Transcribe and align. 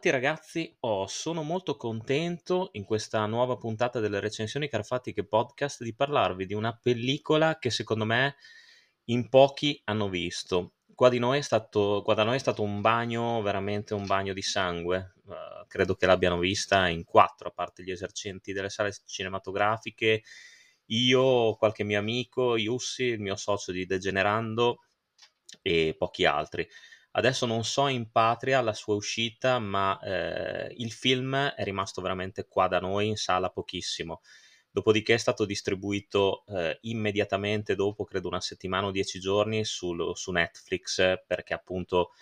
Ritrovati 0.00 0.26
ragazzi, 0.26 0.76
oh, 0.80 1.06
sono 1.08 1.42
molto 1.42 1.76
contento 1.76 2.70
in 2.72 2.84
questa 2.84 3.26
nuova 3.26 3.58
puntata 3.58 4.00
delle 4.00 4.18
recensioni 4.18 4.66
carfatiche 4.66 5.26
podcast 5.26 5.82
di 5.82 5.94
parlarvi 5.94 6.46
di 6.46 6.54
una 6.54 6.74
pellicola 6.74 7.58
che 7.58 7.68
secondo 7.68 8.06
me 8.06 8.36
in 9.10 9.28
pochi 9.28 9.78
hanno 9.84 10.08
visto. 10.08 10.76
Qua, 10.94 11.10
di 11.10 11.18
noi 11.18 11.38
è 11.38 11.40
stato, 11.42 12.02
da 12.14 12.24
noi 12.24 12.36
è 12.36 12.38
stato 12.38 12.62
un 12.62 12.80
bagno, 12.80 13.42
veramente 13.42 13.92
un 13.92 14.06
bagno 14.06 14.32
di 14.32 14.40
sangue. 14.40 15.12
Uh, 15.26 15.66
credo 15.66 15.94
che 15.96 16.06
l'abbiano 16.06 16.38
vista 16.38 16.88
in 16.88 17.04
quattro, 17.04 17.48
a 17.48 17.52
parte 17.52 17.82
gli 17.82 17.90
esercenti 17.90 18.54
delle 18.54 18.70
sale 18.70 18.94
cinematografiche, 19.04 20.22
io, 20.86 21.56
qualche 21.56 21.84
mio 21.84 21.98
amico, 21.98 22.56
Yussi, 22.56 23.04
il 23.04 23.20
mio 23.20 23.36
socio 23.36 23.70
di 23.70 23.84
Degenerando 23.84 24.78
e 25.60 25.94
pochi 25.98 26.24
altri. 26.24 26.66
Adesso 27.12 27.44
non 27.46 27.64
so 27.64 27.88
in 27.88 28.10
patria 28.10 28.60
la 28.60 28.72
sua 28.72 28.94
uscita, 28.94 29.58
ma 29.58 29.98
eh, 30.00 30.72
il 30.76 30.92
film 30.92 31.34
è 31.34 31.64
rimasto 31.64 32.00
veramente 32.00 32.46
qua 32.46 32.68
da 32.68 32.78
noi 32.78 33.08
in 33.08 33.16
sala 33.16 33.50
pochissimo. 33.50 34.20
Dopodiché 34.70 35.14
è 35.14 35.18
stato 35.18 35.44
distribuito 35.44 36.44
eh, 36.46 36.78
immediatamente 36.82 37.74
dopo, 37.74 38.04
credo 38.04 38.28
una 38.28 38.40
settimana 38.40 38.86
o 38.86 38.90
dieci 38.92 39.18
giorni, 39.18 39.64
sul, 39.64 40.12
su 40.14 40.30
Netflix, 40.30 41.20
perché 41.26 41.52
appunto 41.52 42.12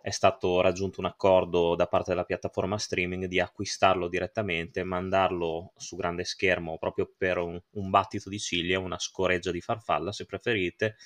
è 0.00 0.08
stato 0.08 0.62
raggiunto 0.62 1.00
un 1.00 1.06
accordo 1.06 1.74
da 1.74 1.86
parte 1.86 2.10
della 2.10 2.24
piattaforma 2.24 2.78
streaming 2.78 3.26
di 3.26 3.38
acquistarlo 3.38 4.08
direttamente, 4.08 4.82
mandarlo 4.82 5.72
su 5.76 5.96
grande 5.96 6.24
schermo 6.24 6.78
proprio 6.78 7.12
per 7.14 7.36
un, 7.36 7.60
un 7.72 7.90
battito 7.90 8.30
di 8.30 8.38
ciglia, 8.38 8.78
una 8.78 8.98
scoreggia 8.98 9.50
di 9.50 9.60
farfalla 9.60 10.10
se 10.10 10.24
preferite, 10.24 10.96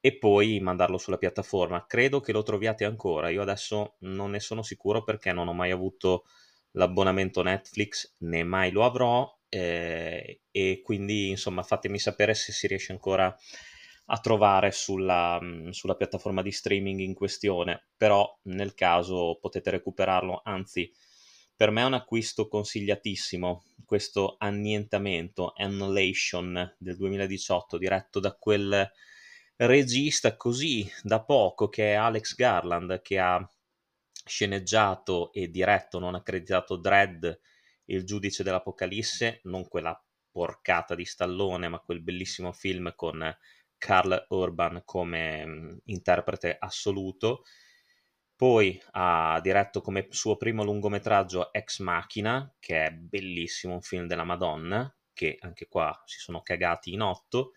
e 0.00 0.16
poi 0.16 0.60
mandarlo 0.60 0.98
sulla 0.98 1.18
piattaforma. 1.18 1.84
Credo 1.86 2.20
che 2.20 2.32
lo 2.32 2.42
troviate 2.42 2.84
ancora. 2.84 3.28
Io 3.28 3.42
adesso 3.42 3.96
non 4.00 4.30
ne 4.30 4.40
sono 4.40 4.62
sicuro 4.62 5.04
perché 5.04 5.32
non 5.32 5.48
ho 5.48 5.52
mai 5.52 5.70
avuto 5.70 6.24
l'abbonamento 6.72 7.42
Netflix, 7.42 8.14
né 8.20 8.42
mai 8.42 8.70
lo 8.70 8.84
avrò. 8.84 9.38
Eh, 9.48 10.42
e 10.50 10.80
quindi 10.82 11.28
insomma 11.28 11.62
fatemi 11.62 11.98
sapere 11.98 12.34
se 12.34 12.52
si 12.52 12.66
riesce 12.66 12.92
ancora 12.92 13.34
a 14.12 14.18
trovare 14.18 14.70
sulla, 14.70 15.38
sulla 15.70 15.96
piattaforma 15.96 16.40
di 16.40 16.50
streaming 16.50 17.00
in 17.00 17.14
questione. 17.14 17.88
Però 17.96 18.38
nel 18.44 18.74
caso 18.74 19.38
potete 19.40 19.70
recuperarlo, 19.70 20.40
anzi. 20.44 20.90
Per 21.54 21.70
me 21.70 21.82
è 21.82 21.84
un 21.84 21.92
acquisto 21.92 22.48
consigliatissimo 22.48 23.64
questo 23.84 24.36
annientamento, 24.38 25.52
Annihilation 25.54 26.74
del 26.78 26.96
2018, 26.96 27.76
diretto 27.76 28.18
da 28.18 28.32
quel 28.32 28.90
regista 29.66 30.36
così 30.36 30.90
da 31.02 31.22
poco 31.22 31.68
che 31.68 31.92
è 31.92 31.94
Alex 31.94 32.34
Garland 32.34 33.02
che 33.02 33.18
ha 33.18 33.46
sceneggiato 34.24 35.32
e 35.32 35.50
diretto 35.50 35.98
non 35.98 36.14
accreditato 36.14 36.76
Dread 36.76 37.40
il 37.86 38.04
giudice 38.04 38.42
dell'Apocalisse 38.42 39.40
non 39.44 39.68
quella 39.68 39.98
porcata 40.30 40.94
di 40.94 41.04
Stallone 41.04 41.68
ma 41.68 41.80
quel 41.80 42.00
bellissimo 42.00 42.52
film 42.52 42.92
con 42.94 43.36
Carl 43.76 44.26
Urban 44.28 44.82
come 44.84 45.44
mm, 45.46 45.76
interprete 45.84 46.56
assoluto. 46.58 47.44
Poi 48.36 48.80
ha 48.92 49.38
diretto 49.42 49.82
come 49.82 50.06
suo 50.10 50.36
primo 50.36 50.64
lungometraggio 50.64 51.52
Ex 51.52 51.80
Machina 51.80 52.54
che 52.58 52.86
è 52.86 52.90
bellissimo 52.92 53.74
un 53.74 53.82
film 53.82 54.06
della 54.06 54.24
Madonna 54.24 54.94
che 55.12 55.36
anche 55.40 55.66
qua 55.68 56.00
si 56.06 56.18
sono 56.18 56.40
cagati 56.42 56.92
in 56.92 57.02
otto 57.02 57.52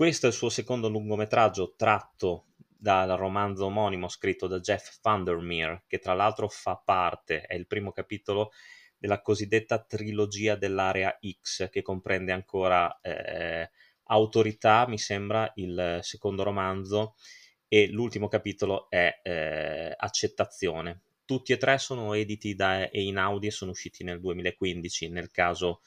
questo 0.00 0.24
è 0.24 0.28
il 0.30 0.34
suo 0.34 0.48
secondo 0.48 0.88
lungometraggio 0.88 1.74
tratto 1.76 2.46
dal 2.56 3.10
romanzo 3.18 3.66
omonimo 3.66 4.08
scritto 4.08 4.46
da 4.46 4.58
Jeff 4.58 4.96
Vandermeer, 5.02 5.82
che 5.86 5.98
tra 5.98 6.14
l'altro 6.14 6.48
fa 6.48 6.80
parte, 6.82 7.42
è 7.42 7.54
il 7.54 7.66
primo 7.66 7.92
capitolo 7.92 8.50
della 8.96 9.20
cosiddetta 9.20 9.78
trilogia 9.78 10.56
dell'area 10.56 11.18
X, 11.20 11.68
che 11.68 11.82
comprende 11.82 12.32
ancora 12.32 12.98
eh, 13.02 13.70
Autorità, 14.04 14.86
mi 14.88 14.96
sembra, 14.96 15.52
il 15.56 15.98
secondo 16.00 16.44
romanzo, 16.44 17.16
e 17.68 17.90
l'ultimo 17.90 18.26
capitolo 18.28 18.88
è 18.88 19.20
eh, 19.22 19.92
Accettazione. 19.94 21.02
Tutti 21.26 21.52
e 21.52 21.58
tre 21.58 21.76
sono 21.76 22.14
editi 22.14 22.54
da 22.54 22.90
Einaudi 22.90 23.48
e 23.48 23.50
sono 23.50 23.72
usciti 23.72 24.02
nel 24.02 24.18
2015, 24.18 25.10
nel 25.10 25.30
caso 25.30 25.82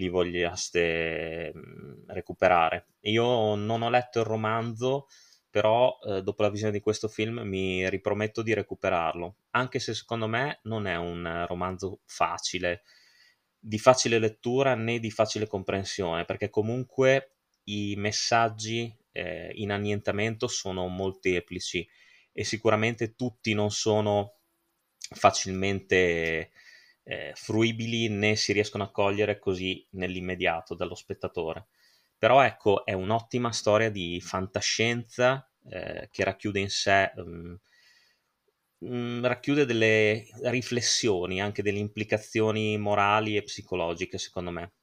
li 0.00 0.08
vogliaste 0.08 1.52
mm, 1.54 2.08
recuperare. 2.08 2.86
Io 3.02 3.54
non 3.54 3.82
ho 3.82 3.90
letto 3.90 4.20
il 4.20 4.24
romanzo, 4.24 5.06
però 5.50 5.98
eh, 6.02 6.22
dopo 6.22 6.42
la 6.42 6.50
visione 6.50 6.72
di 6.72 6.80
questo 6.80 7.08
film 7.08 7.40
mi 7.40 7.88
riprometto 7.90 8.42
di 8.42 8.54
recuperarlo, 8.54 9.36
anche 9.50 9.78
se 9.78 9.94
secondo 9.94 10.26
me 10.26 10.60
non 10.64 10.86
è 10.86 10.96
un 10.96 11.44
romanzo 11.46 12.00
facile, 12.04 12.82
di 13.58 13.78
facile 13.78 14.18
lettura 14.18 14.74
né 14.74 14.98
di 14.98 15.10
facile 15.10 15.46
comprensione, 15.46 16.24
perché 16.24 16.48
comunque 16.48 17.34
i 17.64 17.94
messaggi 17.96 18.94
eh, 19.12 19.50
in 19.54 19.70
annientamento 19.72 20.46
sono 20.46 20.86
molteplici 20.86 21.86
e 22.32 22.44
sicuramente 22.44 23.14
tutti 23.16 23.52
non 23.52 23.70
sono 23.70 24.36
facilmente 25.14 26.50
eh, 27.10 27.32
fruibili 27.34 28.08
né 28.08 28.36
si 28.36 28.52
riescono 28.52 28.84
a 28.84 28.90
cogliere 28.92 29.40
così 29.40 29.84
nell'immediato 29.90 30.76
dallo 30.76 30.94
spettatore. 30.94 31.66
Però 32.16 32.40
ecco, 32.40 32.84
è 32.84 32.92
un'ottima 32.92 33.50
storia 33.50 33.90
di 33.90 34.20
fantascienza 34.20 35.50
eh, 35.68 36.08
che 36.12 36.22
racchiude 36.22 36.60
in 36.60 36.68
sé, 36.68 37.10
um, 37.16 37.58
um, 38.78 39.26
racchiude 39.26 39.64
delle 39.64 40.24
riflessioni, 40.42 41.40
anche 41.40 41.62
delle 41.62 41.80
implicazioni 41.80 42.78
morali 42.78 43.36
e 43.36 43.42
psicologiche, 43.42 44.16
secondo 44.16 44.50
me. 44.52 44.74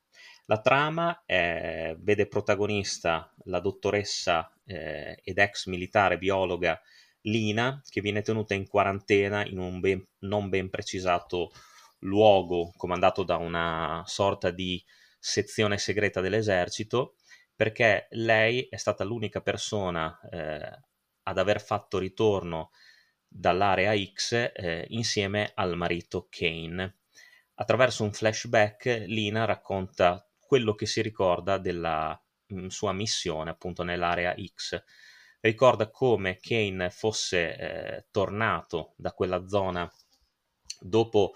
La 0.47 0.59
trama 0.59 1.23
è, 1.25 1.95
vede 1.97 2.27
protagonista 2.27 3.33
la 3.45 3.61
dottoressa 3.61 4.53
eh, 4.65 5.17
ed 5.23 5.37
ex 5.37 5.67
militare 5.67 6.17
biologa 6.17 6.81
Lina, 7.21 7.81
che 7.87 8.01
viene 8.01 8.21
tenuta 8.21 8.53
in 8.53 8.67
quarantena 8.67 9.45
in 9.45 9.59
un 9.59 9.79
ben, 9.79 10.05
non 10.19 10.49
ben 10.49 10.69
precisato 10.69 11.51
luogo 11.99 12.71
comandato 12.75 13.23
da 13.23 13.37
una 13.37 14.03
sorta 14.05 14.51
di 14.51 14.83
sezione 15.19 15.77
segreta 15.77 16.21
dell'esercito, 16.21 17.15
perché 17.55 18.07
lei 18.11 18.67
è 18.69 18.77
stata 18.77 19.03
l'unica 19.03 19.41
persona 19.41 20.17
eh, 20.31 20.79
ad 21.23 21.37
aver 21.37 21.61
fatto 21.61 21.97
ritorno 21.97 22.71
dall'area 23.27 23.93
X 23.95 24.51
eh, 24.53 24.85
insieme 24.89 25.51
al 25.55 25.75
marito 25.75 26.27
Kane. 26.29 26.99
Attraverso 27.55 28.03
un 28.03 28.13
flashback, 28.13 29.03
Lina 29.07 29.45
racconta 29.45 30.27
quello 30.39 30.75
che 30.75 30.85
si 30.85 31.01
ricorda 31.01 31.57
della 31.57 32.19
mh, 32.47 32.59
mm, 32.59 32.67
sua 32.67 32.93
missione 32.93 33.49
appunto 33.49 33.83
nell'area 33.83 34.35
X. 34.35 34.81
Ricorda 35.39 35.89
come 35.89 36.37
Kane 36.39 36.89
fosse 36.89 37.57
eh, 37.57 38.05
tornato 38.11 38.93
da 38.95 39.11
quella 39.11 39.47
zona 39.47 39.91
dopo 40.79 41.33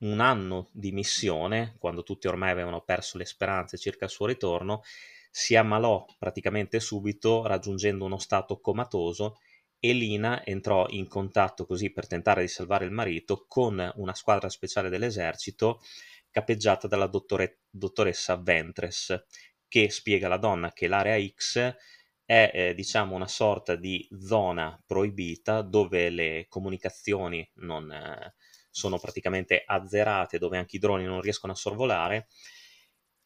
un 0.00 0.20
anno 0.20 0.68
di 0.72 0.92
missione, 0.92 1.76
quando 1.78 2.02
tutti 2.02 2.28
ormai 2.28 2.50
avevano 2.50 2.82
perso 2.82 3.18
le 3.18 3.24
speranze 3.24 3.78
circa 3.78 4.04
il 4.04 4.10
suo 4.10 4.26
ritorno, 4.26 4.82
si 5.30 5.56
ammalò 5.56 6.04
praticamente 6.18 6.80
subito 6.80 7.46
raggiungendo 7.46 8.04
uno 8.04 8.18
stato 8.18 8.60
comatoso 8.60 9.38
e 9.80 9.92
Lina 9.92 10.44
entrò 10.44 10.86
in 10.88 11.06
contatto 11.06 11.64
così 11.66 11.90
per 11.90 12.06
tentare 12.06 12.42
di 12.42 12.48
salvare 12.48 12.84
il 12.84 12.90
marito 12.90 13.44
con 13.46 13.92
una 13.96 14.14
squadra 14.14 14.48
speciale 14.48 14.88
dell'esercito 14.88 15.80
capeggiata 16.30 16.88
dalla 16.88 17.06
dottore, 17.06 17.60
dottoressa 17.70 18.36
Ventress 18.36 19.24
che 19.68 19.90
spiega 19.90 20.26
alla 20.26 20.36
donna 20.38 20.72
che 20.72 20.88
l'area 20.88 21.24
X 21.24 21.76
è 22.24 22.50
eh, 22.52 22.74
diciamo 22.74 23.14
una 23.14 23.28
sorta 23.28 23.76
di 23.76 24.06
zona 24.20 24.80
proibita 24.84 25.62
dove 25.62 26.10
le 26.10 26.46
comunicazioni 26.48 27.48
non, 27.54 27.90
eh, 27.90 28.34
sono 28.78 28.98
praticamente 28.98 29.64
azzerate, 29.66 30.38
dove 30.38 30.56
anche 30.56 30.76
i 30.76 30.78
droni 30.78 31.04
non 31.04 31.20
riescono 31.20 31.52
a 31.52 31.56
sorvolare, 31.56 32.28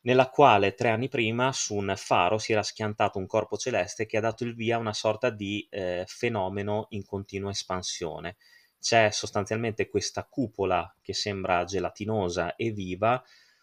nella 0.04 0.30
quale 0.30 0.74
tre 0.74 0.88
anni 0.88 1.08
prima 1.08 1.52
su 1.52 1.74
un 1.74 1.92
faro 1.96 2.38
si 2.38 2.52
era 2.52 2.62
schiantato 2.62 3.18
un 3.18 3.26
corpo 3.26 3.58
celeste 3.58 4.06
che 4.06 4.16
ha 4.16 4.20
dato 4.20 4.44
il 4.44 4.54
via 4.54 4.76
a 4.76 4.80
una 4.80 4.94
sorta 4.94 5.28
di 5.28 5.64
eh, 5.70 6.04
fenomeno 6.08 6.86
in 6.90 7.04
continua 7.04 7.50
espansione. 7.50 8.36
C'è 8.80 9.10
sostanzialmente 9.10 9.88
questa 9.88 10.24
cupola 10.24 10.92
che 11.00 11.12
sembra 11.12 11.64
gelatinosa 11.64 12.56
e 12.56 12.72
viva, 12.72 13.22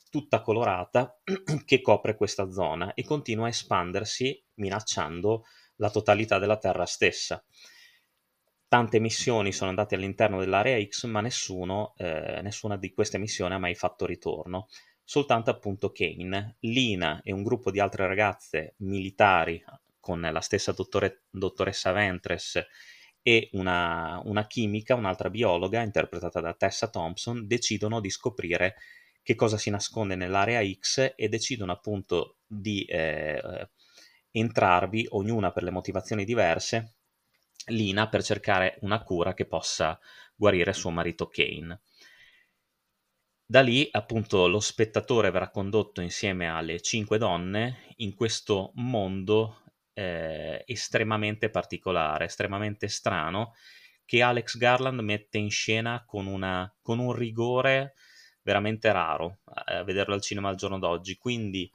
tutta 0.10 0.42
colorata, 0.42 1.20
che 1.66 1.82
copre 1.82 2.16
questa 2.16 2.50
zona 2.52 2.94
e 2.94 3.04
continua 3.04 3.48
a 3.48 3.50
espandersi 3.50 4.42
minacciando 4.56 5.44
la 5.78 5.90
totalità 5.90 6.40
della 6.40 6.58
Terra 6.58 6.86
stessa. 6.86 7.44
Tante 8.70 9.00
missioni 9.00 9.52
sono 9.52 9.72
andate 9.72 9.96
all'interno 9.96 10.40
dell'area 10.40 10.80
X, 10.80 11.06
ma 11.06 11.22
nessuno, 11.22 11.96
eh, 11.98 12.40
nessuna 12.44 12.78
di 12.78 12.94
queste 12.94 13.18
missioni 13.18 13.56
ha 13.56 13.58
mai 13.58 13.74
fatto 13.74 14.06
ritorno. 14.06 14.68
Soltanto 15.04 15.50
appunto 15.50 15.92
Kane, 15.92 16.58
Lina 16.60 17.22
e 17.24 17.32
un 17.32 17.42
gruppo 17.42 17.72
di 17.72 17.80
altre 17.80 18.06
ragazze 18.06 18.76
militari 18.78 19.60
con 20.00 20.22
la 20.22 20.40
stessa 20.40 20.72
dottore, 20.72 21.24
dottoressa 21.32 21.92
Ventress 21.92 22.64
e 23.24 23.50
una, 23.54 24.22
una 24.26 24.46
chimica, 24.46 24.94
un'altra 24.94 25.32
biologa, 25.32 25.82
interpretata 25.82 26.40
da 26.40 26.54
Tessa 26.54 26.90
Thompson, 26.90 27.48
decidono 27.48 28.00
di 28.00 28.12
scoprire 28.12 28.76
che 29.24 29.34
cosa 29.34 29.58
si 29.58 29.72
nasconde 29.72 30.16
nell'area 30.16 30.62
X 30.64 31.14
e 31.16 31.28
decidono 31.28 31.72
appunto 31.72 32.38
di 32.46 32.84
eh, 32.84 33.70
entrarvi, 34.30 35.08
ognuna 35.10 35.52
per 35.52 35.64
le 35.64 35.72
motivazioni 35.72 36.24
diverse, 36.24 36.99
Lina 37.68 38.10
per 38.10 38.24
cercare 38.24 38.78
una 38.82 39.04
cura 39.04 39.34
che 39.34 39.46
possa 39.46 40.00
guarire 40.36 40.74
suo 40.74 40.90
marito 40.90 41.28
Kane. 41.28 41.82
Da 43.46 43.62
lì, 43.62 43.88
appunto, 43.92 44.48
lo 44.48 44.60
spettatore 44.60 45.32
verrà 45.32 45.50
condotto 45.50 46.02
insieme 46.02 46.48
alle 46.50 46.82
cinque 46.82 47.18
donne 47.18 47.94
in 47.98 48.14
questo 48.14 48.72
mondo 48.76 49.64
eh, 49.94 50.64
estremamente 50.68 51.50
particolare, 51.50 52.26
estremamente 52.26 52.88
strano, 52.88 53.56
che 54.06 54.22
Alex 54.22 54.58
Garland 54.58 55.00
mette 55.02 55.38
in 55.40 55.50
scena 55.50 56.04
con, 56.06 56.28
una, 56.28 56.72
con 56.82 57.00
un 57.00 57.12
rigore 57.12 57.96
veramente 58.42 58.92
raro 58.92 59.40
eh, 59.68 59.76
a 59.76 59.84
vederlo 59.84 60.14
al 60.14 60.22
cinema 60.22 60.50
al 60.50 60.56
giorno 60.56 60.80
d'oggi. 60.80 61.18
Quindi 61.18 61.72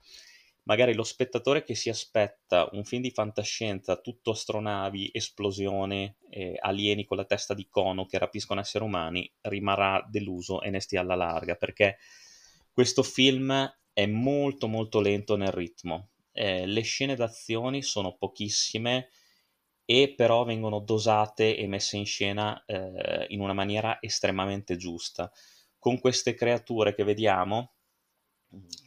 magari 0.65 0.95
lo 0.95 1.03
spettatore 1.03 1.63
che 1.63 1.75
si 1.75 1.89
aspetta 1.89 2.69
un 2.73 2.85
film 2.85 3.03
di 3.03 3.11
fantascienza 3.11 3.97
tutto 3.97 4.31
astronavi, 4.31 5.11
esplosione, 5.13 6.17
eh, 6.31 6.57
alieni 6.59 7.05
con 7.05 7.17
la 7.17 7.25
testa 7.25 7.55
di 7.55 7.67
cono 7.69 8.07
che 8.07 8.19
rapiscono 8.19 8.61
esseri 8.61 8.85
umani, 8.85 9.31
rimarrà 9.43 10.07
deluso 10.09 10.61
e 10.63 10.71
ne 10.71 10.81
stia 10.81 11.01
alla 11.01 11.15
larga, 11.15 11.55
perché 11.55 11.99
questo 12.73 13.03
film 13.03 13.73
è 13.93 14.07
molto 14.07 14.67
molto 14.67 15.01
lento 15.01 15.37
nel 15.37 15.53
ritmo. 15.53 16.11
Eh, 16.33 16.67
le 16.67 16.81
scene 16.81 17.15
d'azione 17.15 17.83
sono 17.83 18.17
pochissime 18.17 19.11
e 19.85 20.15
però 20.17 20.45
vengono 20.45 20.81
dosate 20.81 21.57
e 21.57 21.67
messe 21.67 21.99
in 21.99 22.07
scena 22.07 22.65
eh, 22.65 23.27
in 23.29 23.41
una 23.41 23.53
maniera 23.53 23.99
estremamente 24.01 24.77
giusta. 24.77 25.31
Con 25.79 26.01
queste 26.01 26.35
creature 26.35 26.95
che 26.95 27.05
vediamo, 27.05 27.75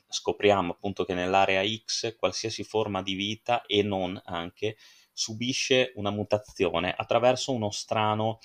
scopriamo 0.07 0.73
appunto 0.73 1.03
che 1.05 1.13
nell'area 1.13 1.63
X 1.65 2.15
qualsiasi 2.15 2.63
forma 2.63 3.01
di 3.01 3.13
vita 3.13 3.65
e 3.65 3.83
non 3.83 4.19
anche 4.25 4.77
subisce 5.11 5.91
una 5.95 6.11
mutazione 6.11 6.93
attraverso 6.95 7.51
uno 7.51 7.71
strano 7.71 8.39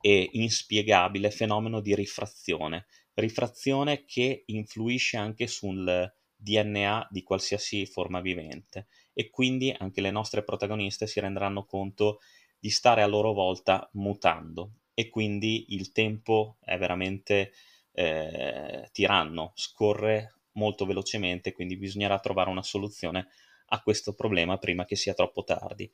e 0.00 0.28
inspiegabile 0.32 1.30
fenomeno 1.30 1.80
di 1.80 1.94
rifrazione, 1.94 2.86
rifrazione 3.14 4.04
che 4.04 4.42
influisce 4.46 5.16
anche 5.16 5.46
sul 5.46 6.12
DNA 6.34 7.08
di 7.10 7.22
qualsiasi 7.22 7.86
forma 7.86 8.20
vivente. 8.20 8.88
E 9.12 9.30
quindi 9.30 9.74
anche 9.76 10.00
le 10.00 10.10
nostre 10.10 10.42
protagoniste 10.42 11.06
si 11.06 11.20
renderanno 11.20 11.64
conto 11.64 12.18
di 12.58 12.70
stare 12.70 13.02
a 13.02 13.06
loro 13.06 13.32
volta 13.32 13.88
mutando. 13.92 14.72
E 14.94 15.08
quindi 15.08 15.66
il 15.68 15.92
tempo 15.92 16.56
è 16.60 16.76
veramente 16.76 17.52
eh, 17.92 18.88
tiranno, 18.92 19.52
scorre 19.54 20.41
molto 20.52 20.84
velocemente, 20.84 21.52
quindi 21.52 21.76
bisognerà 21.76 22.18
trovare 22.18 22.50
una 22.50 22.62
soluzione 22.62 23.28
a 23.66 23.80
questo 23.82 24.14
problema 24.14 24.58
prima 24.58 24.84
che 24.84 24.96
sia 24.96 25.14
troppo 25.14 25.44
tardi. 25.44 25.90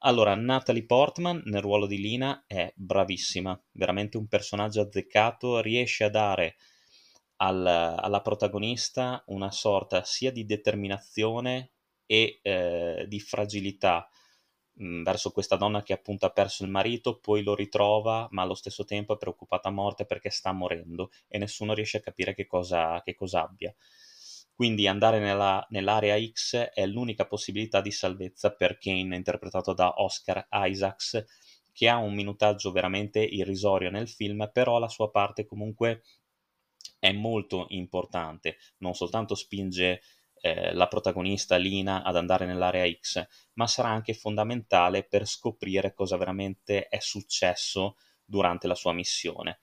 Allora, 0.00 0.34
Natalie 0.36 0.84
Portman 0.84 1.42
nel 1.46 1.60
ruolo 1.60 1.86
di 1.86 1.98
Lina 1.98 2.44
è 2.46 2.72
bravissima, 2.76 3.60
veramente 3.72 4.16
un 4.16 4.28
personaggio 4.28 4.80
azzeccato, 4.82 5.60
riesce 5.60 6.04
a 6.04 6.10
dare 6.10 6.56
al, 7.36 7.66
alla 7.66 8.20
protagonista 8.20 9.22
una 9.26 9.50
sorta 9.50 10.04
sia 10.04 10.30
di 10.30 10.44
determinazione 10.44 11.72
e 12.06 12.38
eh, 12.42 13.06
di 13.08 13.20
fragilità 13.20 14.08
verso 14.78 15.30
questa 15.30 15.56
donna 15.56 15.82
che 15.82 15.92
appunto 15.92 16.26
ha 16.26 16.30
perso 16.30 16.64
il 16.64 16.70
marito, 16.70 17.18
poi 17.18 17.42
lo 17.42 17.54
ritrova, 17.54 18.28
ma 18.30 18.42
allo 18.42 18.54
stesso 18.54 18.84
tempo 18.84 19.14
è 19.14 19.18
preoccupata 19.18 19.68
a 19.68 19.72
morte 19.72 20.04
perché 20.04 20.30
sta 20.30 20.52
morendo 20.52 21.10
e 21.26 21.38
nessuno 21.38 21.74
riesce 21.74 21.98
a 21.98 22.00
capire 22.00 22.34
che 22.34 22.46
cosa, 22.46 23.00
che 23.04 23.14
cosa 23.14 23.42
abbia. 23.42 23.74
Quindi 24.54 24.88
andare 24.88 25.20
nella, 25.20 25.64
nell'area 25.70 26.16
X 26.20 26.56
è 26.56 26.84
l'unica 26.86 27.26
possibilità 27.26 27.80
di 27.80 27.92
salvezza 27.92 28.50
per 28.52 28.78
Kane, 28.78 29.14
interpretato 29.14 29.72
da 29.72 30.00
Oscar 30.02 30.46
Isaacs, 30.50 31.24
che 31.72 31.88
ha 31.88 31.96
un 31.96 32.12
minutaggio 32.12 32.72
veramente 32.72 33.20
irrisorio 33.20 33.90
nel 33.90 34.08
film, 34.08 34.50
però 34.52 34.80
la 34.80 34.88
sua 34.88 35.10
parte 35.10 35.46
comunque 35.46 36.02
è 36.98 37.12
molto 37.12 37.66
importante, 37.68 38.56
non 38.78 38.94
soltanto 38.94 39.36
spinge 39.36 40.02
eh, 40.40 40.72
la 40.72 40.88
protagonista 40.88 41.56
Lina 41.56 42.02
ad 42.02 42.16
andare 42.16 42.46
nell'area 42.46 42.90
X, 42.90 43.26
ma 43.54 43.66
sarà 43.66 43.88
anche 43.88 44.14
fondamentale 44.14 45.04
per 45.04 45.26
scoprire 45.26 45.94
cosa 45.94 46.16
veramente 46.16 46.88
è 46.88 46.98
successo 47.00 47.96
durante 48.24 48.66
la 48.66 48.74
sua 48.74 48.92
missione. 48.92 49.60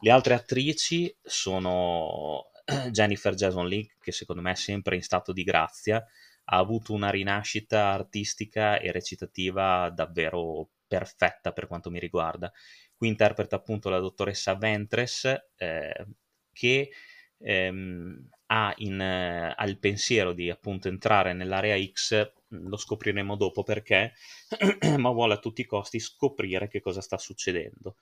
Le 0.00 0.10
altre 0.10 0.34
attrici 0.34 1.14
sono 1.22 2.50
Jennifer 2.90 3.34
Jason 3.34 3.66
Leigh, 3.66 3.96
che 4.00 4.12
secondo 4.12 4.42
me 4.42 4.52
è 4.52 4.56
sempre 4.56 4.96
in 4.96 5.02
stato 5.02 5.32
di 5.32 5.42
grazia, 5.42 6.04
ha 6.50 6.56
avuto 6.56 6.92
una 6.92 7.10
rinascita 7.10 7.88
artistica 7.88 8.78
e 8.78 8.92
recitativa 8.92 9.90
davvero 9.90 10.70
perfetta 10.86 11.52
per 11.52 11.66
quanto 11.66 11.90
mi 11.90 11.98
riguarda. 11.98 12.50
Qui 12.94 13.08
interpreta 13.08 13.56
appunto 13.56 13.90
la 13.90 13.98
dottoressa 13.98 14.54
Ventress, 14.54 15.24
eh, 15.56 16.06
che 16.52 16.90
ehm, 17.40 18.28
ha, 18.46 18.72
in, 18.78 19.00
eh, 19.00 19.54
ha, 19.56 19.64
il 19.66 19.78
pensiero 19.78 20.32
di 20.32 20.50
appunto 20.50 20.88
entrare 20.88 21.32
nell'area 21.32 21.76
X, 21.92 22.32
lo 22.48 22.76
scopriremo 22.76 23.36
dopo 23.36 23.62
perché, 23.62 24.12
ma 24.98 25.10
vuole 25.10 25.34
a 25.34 25.38
tutti 25.38 25.60
i 25.62 25.66
costi 25.66 25.98
scoprire 26.00 26.68
che 26.68 26.80
cosa 26.80 27.00
sta 27.00 27.18
succedendo. 27.18 27.96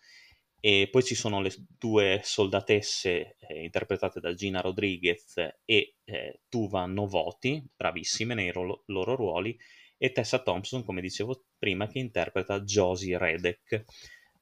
E 0.60 0.88
poi 0.90 1.02
ci 1.04 1.14
sono 1.14 1.40
le 1.40 1.52
due 1.78 2.20
soldatesse 2.24 3.36
eh, 3.38 3.62
interpretate 3.64 4.20
da 4.20 4.34
Gina 4.34 4.60
Rodriguez 4.60 5.36
e 5.64 5.94
eh, 6.04 6.40
Tuva 6.48 6.86
Novoti, 6.86 7.62
bravissime 7.76 8.34
nei 8.34 8.50
ro- 8.50 8.82
loro 8.86 9.14
ruoli, 9.14 9.56
e 9.98 10.12
Tessa 10.12 10.40
Thompson, 10.42 10.84
come 10.84 11.00
dicevo 11.00 11.44
prima, 11.58 11.86
che 11.86 11.98
interpreta 11.98 12.60
Josie 12.60 13.16
Redek, 13.18 13.84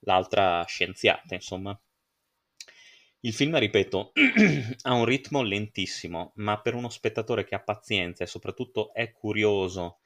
l'altra 0.01 0.63
scienziata, 0.65 1.35
insomma. 1.35 1.77
Il 3.25 3.33
film, 3.33 3.57
ripeto, 3.57 4.11
ha 4.83 4.93
un 4.93 5.03
ritmo 5.03 5.41
lentissimo, 5.41 6.33
ma 6.35 6.61
per 6.61 6.75
uno 6.75 6.89
spettatore 6.89 7.43
che 7.43 7.55
ha 7.55 7.63
pazienza 7.63 8.23
e 8.23 8.27
soprattutto 8.27 8.93
è 8.93 9.11
curioso 9.11 9.97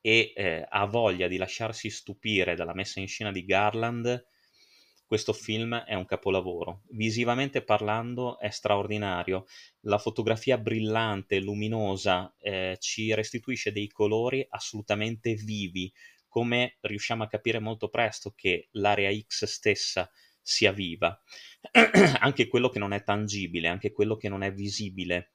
e 0.00 0.32
eh, 0.32 0.64
ha 0.68 0.86
voglia 0.86 1.26
di 1.26 1.38
lasciarsi 1.38 1.90
stupire 1.90 2.54
dalla 2.54 2.74
messa 2.74 3.00
in 3.00 3.08
scena 3.08 3.32
di 3.32 3.44
Garland, 3.44 4.24
questo 5.04 5.32
film 5.32 5.74
è 5.74 5.94
un 5.94 6.04
capolavoro. 6.04 6.82
Visivamente 6.90 7.64
parlando 7.64 8.38
è 8.38 8.50
straordinario. 8.50 9.46
La 9.80 9.98
fotografia 9.98 10.56
brillante, 10.56 11.40
luminosa, 11.40 12.32
eh, 12.38 12.76
ci 12.78 13.12
restituisce 13.12 13.72
dei 13.72 13.88
colori 13.88 14.46
assolutamente 14.48 15.34
vivi, 15.34 15.92
come 16.28 16.76
riusciamo 16.82 17.24
a 17.24 17.28
capire 17.28 17.58
molto 17.58 17.88
presto 17.88 18.32
che 18.36 18.68
l'area 18.70 19.10
X 19.12 19.46
stessa 19.46 20.08
sia 20.48 20.72
viva. 20.72 21.20
anche 22.20 22.48
quello 22.48 22.70
che 22.70 22.78
non 22.78 22.94
è 22.94 23.02
tangibile, 23.02 23.68
anche 23.68 23.92
quello 23.92 24.16
che 24.16 24.30
non 24.30 24.42
è 24.42 24.50
visibile 24.50 25.34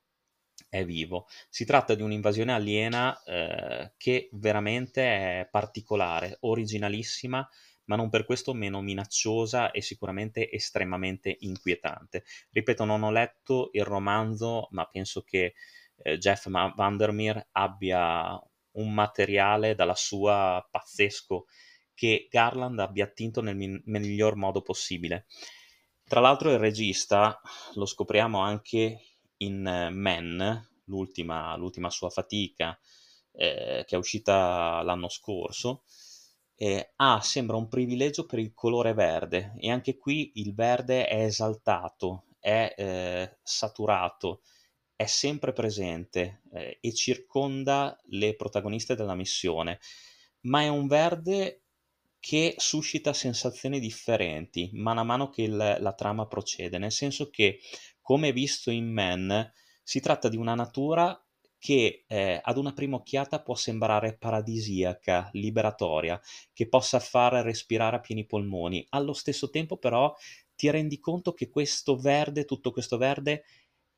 è 0.67 0.83
vivo. 0.83 1.27
Si 1.49 1.65
tratta 1.65 1.93
di 1.93 2.01
un'invasione 2.01 2.51
aliena 2.51 3.21
eh, 3.23 3.93
che 3.95 4.29
veramente 4.31 5.03
è 5.03 5.47
particolare, 5.51 6.37
originalissima, 6.41 7.47
ma 7.85 7.95
non 7.95 8.09
per 8.09 8.25
questo 8.25 8.53
meno 8.53 8.81
minacciosa 8.81 9.69
e 9.69 9.81
sicuramente 9.81 10.49
estremamente 10.49 11.35
inquietante. 11.41 12.23
Ripeto, 12.49 12.83
non 12.83 13.03
ho 13.03 13.11
letto 13.11 13.69
il 13.73 13.83
romanzo, 13.83 14.67
ma 14.71 14.85
penso 14.85 15.21
che 15.21 15.53
eh, 15.97 16.17
Jeff 16.17 16.49
Vandermeer 16.49 17.49
abbia 17.51 18.41
un 18.71 18.93
materiale 18.93 19.75
dalla 19.75 19.93
sua 19.93 20.67
pazzesco 20.71 21.45
che 21.93 22.27
Garland 22.29 22.79
abbia 22.79 23.05
attinto 23.05 23.41
nel 23.41 23.55
mi- 23.55 23.81
miglior 23.85 24.35
modo 24.35 24.61
possibile. 24.61 25.25
Tra 26.05 26.19
l'altro 26.19 26.51
il 26.51 26.59
regista 26.59 27.39
lo 27.75 27.85
scopriamo 27.85 28.39
anche 28.39 28.99
in 29.37 29.65
eh, 29.65 29.89
Men, 29.89 30.69
l'ultima, 30.85 31.55
l'ultima 31.55 31.89
sua 31.89 32.09
fatica 32.09 32.77
eh, 33.33 33.83
che 33.85 33.95
è 33.95 33.97
uscita 33.97 34.81
l'anno 34.83 35.09
scorso, 35.09 35.83
eh, 36.55 36.93
ha, 36.97 37.19
sembra 37.21 37.57
un 37.57 37.67
privilegio 37.67 38.25
per 38.25 38.39
il 38.39 38.53
colore 38.53 38.93
verde 38.93 39.53
e 39.57 39.69
anche 39.71 39.97
qui 39.97 40.31
il 40.35 40.53
verde 40.53 41.07
è 41.07 41.23
esaltato, 41.23 42.25
è 42.39 42.73
eh, 42.77 43.37
saturato, 43.41 44.41
è 44.95 45.05
sempre 45.05 45.51
presente 45.51 46.43
eh, 46.53 46.77
e 46.79 46.93
circonda 46.93 47.99
le 48.09 48.35
protagoniste 48.35 48.95
della 48.95 49.15
missione, 49.15 49.79
ma 50.41 50.61
è 50.61 50.67
un 50.67 50.87
verde 50.87 51.62
che 52.23 52.55
suscita 52.55 53.11
sensazioni 53.11 53.81
differenti 53.81 54.69
man 54.71 55.05
mano 55.05 55.27
che 55.27 55.41
il, 55.41 55.57
la 55.57 55.93
trama 55.93 56.25
procede, 56.25 56.77
nel 56.77 56.93
senso 56.93 57.29
che, 57.29 57.59
come 57.99 58.31
visto 58.31 58.71
in 58.71 58.89
Men, 58.89 59.51
si 59.83 59.99
tratta 59.99 60.29
di 60.29 60.37
una 60.37 60.55
natura 60.55 61.21
che 61.59 62.05
eh, 62.07 62.39
ad 62.41 62.55
una 62.55 62.71
prima 62.71 62.95
occhiata 62.95 63.41
può 63.41 63.55
sembrare 63.55 64.15
paradisiaca, 64.15 65.31
liberatoria, 65.33 66.17
che 66.53 66.69
possa 66.69 67.01
far 67.01 67.43
respirare 67.43 67.97
a 67.97 67.99
pieni 67.99 68.25
polmoni. 68.25 68.85
Allo 68.91 69.11
stesso 69.11 69.49
tempo 69.49 69.75
però 69.75 70.15
ti 70.55 70.69
rendi 70.69 70.99
conto 70.99 71.33
che 71.33 71.49
questo 71.49 71.97
verde, 71.97 72.45
tutto 72.45 72.71
questo 72.71 72.97
verde, 72.97 73.43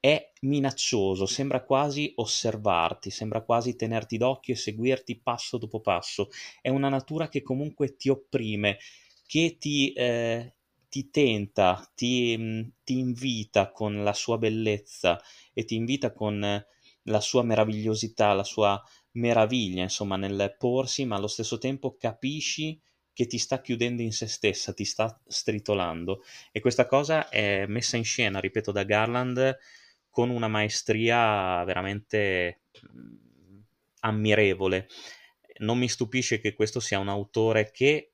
è 0.05 0.33
minaccioso, 0.41 1.25
sembra 1.25 1.63
quasi 1.63 2.13
osservarti, 2.17 3.09
sembra 3.09 3.41
quasi 3.41 3.75
tenerti 3.75 4.17
d'occhio 4.17 4.53
e 4.53 4.57
seguirti 4.57 5.19
passo 5.19 5.57
dopo 5.57 5.79
passo. 5.79 6.29
È 6.62 6.69
una 6.69 6.89
natura 6.89 7.27
che 7.27 7.41
comunque 7.41 7.95
ti 7.95 8.09
opprime, 8.09 8.77
che 9.25 9.57
ti, 9.59 9.93
eh, 9.93 10.57
ti 10.88 11.09
tenta, 11.09 11.91
ti, 11.95 12.35
mm, 12.38 12.62
ti, 12.83 13.00
invita 13.00 13.71
con 13.71 14.03
la 14.03 14.13
sua 14.13 14.38
bellezza 14.38 15.19
e 15.55 15.65
ti 15.65 15.74
invita 15.74 16.13
con 16.13 16.63
la 17.01 17.19
sua 17.19 17.41
meravigliosità, 17.41 18.31
la 18.33 18.43
sua 18.43 18.79
meraviglia, 19.13 19.81
insomma, 19.81 20.17
nel 20.17 20.55
porsi, 20.59 21.05
ma 21.05 21.15
allo 21.15 21.25
stesso 21.25 21.57
tempo 21.57 21.95
capisci 21.97 22.79
che 23.12 23.25
ti 23.25 23.39
sta 23.39 23.59
chiudendo 23.59 24.03
in 24.03 24.12
se 24.12 24.27
stessa, 24.27 24.71
ti 24.71 24.85
sta 24.85 25.19
stritolando. 25.25 26.21
E 26.51 26.59
questa 26.59 26.85
cosa 26.85 27.27
è 27.29 27.65
messa 27.65 27.97
in 27.97 28.03
scena, 28.03 28.39
ripeto, 28.39 28.71
da 28.71 28.83
Garland 28.83 29.57
con 30.15 30.29
una 30.29 30.48
maestria 30.48 31.62
veramente 31.65 32.62
mm, 32.89 33.60
ammirevole. 34.00 34.88
Non 35.57 35.77
mi 35.77 35.89
stupisce 35.89 36.39
che 36.39 36.53
questo 36.53 36.79
sia 36.79 37.00
un 37.00 37.10
autore 37.10 37.69
che, 37.69 38.13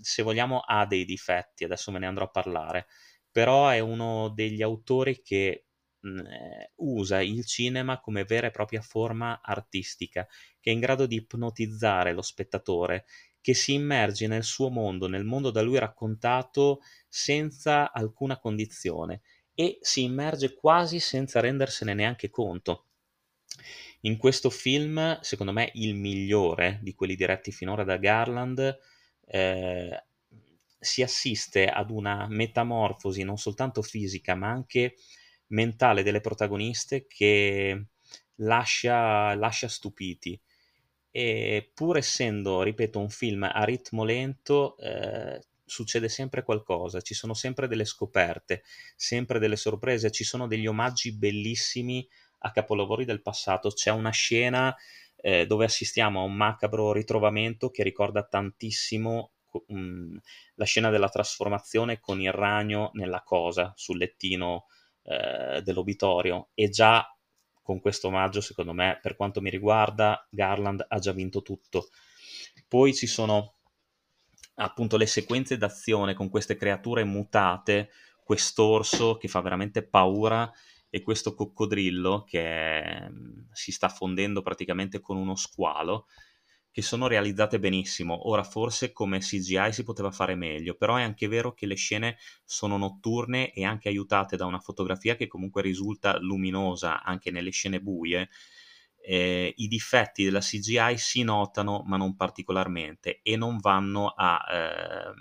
se 0.00 0.22
vogliamo, 0.22 0.60
ha 0.60 0.86
dei 0.86 1.04
difetti, 1.04 1.64
adesso 1.64 1.90
me 1.90 1.98
ne 1.98 2.06
andrò 2.06 2.26
a 2.26 2.30
parlare, 2.30 2.86
però 3.32 3.66
è 3.70 3.80
uno 3.80 4.28
degli 4.28 4.62
autori 4.62 5.20
che 5.20 5.64
mh, 5.98 6.18
eh, 6.20 6.72
usa 6.76 7.20
il 7.20 7.44
cinema 7.44 7.98
come 7.98 8.22
vera 8.22 8.46
e 8.46 8.52
propria 8.52 8.80
forma 8.80 9.40
artistica, 9.42 10.24
che 10.60 10.70
è 10.70 10.72
in 10.72 10.78
grado 10.78 11.06
di 11.06 11.16
ipnotizzare 11.16 12.12
lo 12.12 12.22
spettatore, 12.22 13.04
che 13.40 13.54
si 13.54 13.72
immerge 13.72 14.28
nel 14.28 14.44
suo 14.44 14.70
mondo, 14.70 15.08
nel 15.08 15.24
mondo 15.24 15.50
da 15.50 15.60
lui 15.60 15.80
raccontato 15.80 16.82
senza 17.08 17.90
alcuna 17.90 18.38
condizione 18.38 19.22
e 19.54 19.78
si 19.80 20.02
immerge 20.02 20.54
quasi 20.54 21.00
senza 21.00 21.40
rendersene 21.40 21.94
neanche 21.94 22.30
conto. 22.30 22.86
In 24.00 24.16
questo 24.16 24.50
film, 24.50 25.20
secondo 25.20 25.52
me 25.52 25.70
il 25.74 25.94
migliore 25.94 26.78
di 26.82 26.94
quelli 26.94 27.14
diretti 27.14 27.52
finora 27.52 27.84
da 27.84 27.98
Garland, 27.98 28.78
eh, 29.26 30.04
si 30.78 31.02
assiste 31.02 31.66
ad 31.66 31.90
una 31.90 32.26
metamorfosi 32.28 33.22
non 33.22 33.38
soltanto 33.38 33.82
fisica 33.82 34.34
ma 34.34 34.48
anche 34.48 34.96
mentale 35.48 36.02
delle 36.02 36.20
protagoniste 36.20 37.06
che 37.06 37.86
lascia, 38.36 39.34
lascia 39.34 39.68
stupiti. 39.68 40.40
E 41.14 41.70
pur 41.74 41.98
essendo, 41.98 42.62
ripeto, 42.62 42.98
un 42.98 43.10
film 43.10 43.42
a 43.44 43.62
ritmo 43.64 44.02
lento, 44.02 44.76
eh, 44.78 45.40
succede 45.72 46.08
sempre 46.08 46.42
qualcosa, 46.42 47.00
ci 47.00 47.14
sono 47.14 47.34
sempre 47.34 47.66
delle 47.66 47.84
scoperte, 47.84 48.62
sempre 48.94 49.38
delle 49.38 49.56
sorprese, 49.56 50.10
ci 50.10 50.24
sono 50.24 50.46
degli 50.46 50.66
omaggi 50.66 51.16
bellissimi 51.16 52.06
a 52.40 52.50
capolavori 52.50 53.04
del 53.04 53.22
passato. 53.22 53.70
C'è 53.70 53.90
una 53.90 54.10
scena 54.10 54.74
eh, 55.16 55.46
dove 55.46 55.64
assistiamo 55.64 56.20
a 56.20 56.24
un 56.24 56.34
macabro 56.34 56.92
ritrovamento 56.92 57.70
che 57.70 57.82
ricorda 57.82 58.24
tantissimo 58.24 59.32
um, 59.68 60.18
la 60.56 60.64
scena 60.64 60.90
della 60.90 61.08
trasformazione 61.08 62.00
con 62.00 62.20
il 62.20 62.32
ragno 62.32 62.90
nella 62.94 63.22
cosa 63.22 63.72
sul 63.74 63.98
lettino 63.98 64.66
eh, 65.04 65.62
dell'obitorio 65.62 66.50
e 66.54 66.68
già 66.68 67.06
con 67.62 67.80
questo 67.80 68.08
omaggio, 68.08 68.40
secondo 68.40 68.72
me, 68.72 68.98
per 69.00 69.16
quanto 69.16 69.40
mi 69.40 69.48
riguarda, 69.48 70.26
Garland 70.28 70.84
ha 70.86 70.98
già 70.98 71.12
vinto 71.12 71.42
tutto. 71.42 71.88
Poi 72.66 72.92
ci 72.92 73.06
sono 73.06 73.54
appunto 74.56 74.96
le 74.96 75.06
sequenze 75.06 75.56
d'azione 75.56 76.14
con 76.14 76.28
queste 76.28 76.56
creature 76.56 77.04
mutate, 77.04 77.90
quest'orso 78.24 79.16
che 79.16 79.28
fa 79.28 79.40
veramente 79.40 79.86
paura 79.86 80.50
e 80.88 81.02
questo 81.02 81.34
coccodrillo 81.34 82.24
che 82.24 83.08
mm, 83.08 83.44
si 83.52 83.72
sta 83.72 83.88
fondendo 83.88 84.42
praticamente 84.42 85.00
con 85.00 85.16
uno 85.16 85.36
squalo 85.36 86.06
che 86.70 86.82
sono 86.82 87.06
realizzate 87.06 87.58
benissimo. 87.58 88.30
Ora 88.30 88.42
forse 88.42 88.92
come 88.92 89.18
CGI 89.18 89.72
si 89.72 89.84
poteva 89.84 90.10
fare 90.10 90.34
meglio, 90.34 90.74
però 90.74 90.96
è 90.96 91.02
anche 91.02 91.28
vero 91.28 91.52
che 91.52 91.66
le 91.66 91.74
scene 91.74 92.16
sono 92.44 92.78
notturne 92.78 93.52
e 93.52 93.64
anche 93.64 93.88
aiutate 93.88 94.36
da 94.36 94.46
una 94.46 94.58
fotografia 94.58 95.14
che 95.14 95.26
comunque 95.26 95.60
risulta 95.60 96.18
luminosa 96.18 97.02
anche 97.02 97.30
nelle 97.30 97.50
scene 97.50 97.80
buie 97.80 98.30
eh, 99.02 99.52
i 99.56 99.66
difetti 99.66 100.24
della 100.24 100.40
CGI 100.40 100.96
si 100.96 101.22
notano 101.22 101.82
ma 101.84 101.96
non 101.96 102.16
particolarmente 102.16 103.20
e 103.22 103.36
non 103.36 103.58
vanno 103.58 104.08
a, 104.08 104.40
eh, 104.50 105.12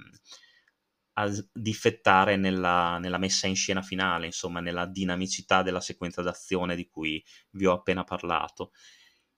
a 1.13 1.31
difettare 1.51 2.35
nella, 2.35 2.99
nella, 2.99 3.17
messa 3.17 3.47
in 3.47 3.55
scena 3.55 3.81
finale, 3.81 4.27
insomma 4.27 4.59
nella 4.59 4.85
dinamicità 4.85 5.63
della 5.63 5.81
sequenza 5.81 6.21
d'azione 6.21 6.75
di 6.75 6.87
cui 6.87 7.23
vi 7.51 7.65
ho 7.65 7.73
appena 7.73 8.03
parlato. 8.03 8.71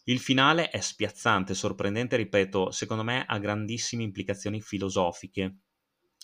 Il 0.06 0.20
finale 0.20 0.70
è 0.70 0.82
spiazzante, 0.82 1.54
sorprendente, 1.54 2.18
ripeto, 2.18 2.72
secondo 2.72 3.04
me 3.04 3.24
ha 3.26 3.38
grandissime 3.38 4.04
implicazioni 4.04 4.62
filosofiche 4.62 5.60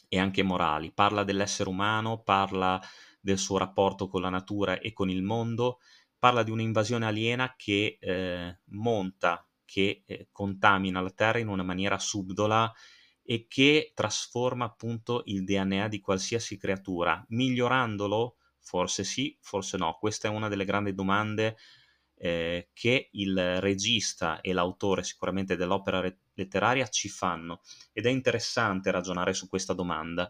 e 0.09 0.19
anche 0.19 0.43
morali. 0.43 0.91
Parla 0.91 1.23
dell'essere 1.23 1.69
umano, 1.69 2.21
parla 2.21 2.81
del 3.21 3.37
suo 3.37 3.57
rapporto 3.57 4.09
con 4.09 4.21
la 4.21 4.29
natura 4.29 4.79
e 4.79 4.91
con 4.91 5.09
il 5.09 5.21
mondo, 5.21 5.79
parla 6.19 6.43
di 6.43 6.51
un'invasione 6.51 7.05
aliena 7.05 7.55
che 7.57 7.97
eh, 7.99 8.59
monta, 8.65 9.47
che 9.65 10.03
eh, 10.05 10.27
contamina 10.31 11.01
la 11.01 11.11
Terra 11.11 11.39
in 11.39 11.47
una 11.47 11.63
maniera 11.63 11.97
subdola 11.97 12.71
e 13.23 13.45
che 13.47 13.91
trasforma 13.93 14.65
appunto 14.65 15.21
il 15.25 15.43
DNA 15.43 15.87
di 15.87 15.99
qualsiasi 16.01 16.57
creatura, 16.57 17.23
migliorandolo? 17.29 18.37
Forse 18.59 19.03
sì, 19.03 19.37
forse 19.41 19.77
no. 19.77 19.97
Questa 19.99 20.27
è 20.27 20.31
una 20.31 20.47
delle 20.47 20.65
grandi 20.65 20.93
domande 20.93 21.57
eh, 22.15 22.69
che 22.73 23.09
il 23.13 23.61
regista 23.61 24.41
e 24.41 24.51
l'autore 24.53 25.03
sicuramente 25.03 25.55
dell'opera 25.55 26.01
re- 26.01 26.19
letteraria 26.33 26.87
ci 26.87 27.07
fanno 27.07 27.61
ed 27.93 28.05
è 28.05 28.09
interessante 28.09 28.91
ragionare 28.91 29.33
su 29.33 29.47
questa 29.47 29.73
domanda 29.73 30.29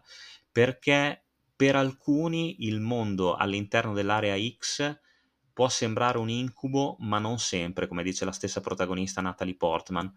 perché 0.52 1.24
per 1.56 1.74
alcuni 1.76 2.64
il 2.64 2.80
mondo 2.80 3.34
all'interno 3.34 3.92
dell'area 3.92 4.36
X 4.56 4.98
può 5.52 5.68
sembrare 5.68 6.18
un 6.18 6.28
incubo, 6.28 6.96
ma 7.00 7.18
non 7.18 7.38
sempre, 7.38 7.86
come 7.86 8.02
dice 8.02 8.24
la 8.24 8.32
stessa 8.32 8.60
protagonista 8.60 9.20
Natalie 9.20 9.56
Portman. 9.56 10.12